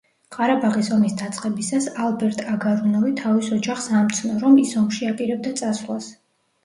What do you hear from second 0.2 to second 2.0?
ყარაბაღის ომის დაწყებისას,